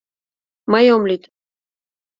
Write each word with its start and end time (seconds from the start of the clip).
—Мый 0.71 0.85
ом 0.95 1.03
лӱд 1.09 1.23